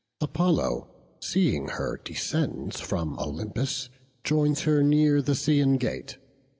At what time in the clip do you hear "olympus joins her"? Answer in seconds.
3.19-4.81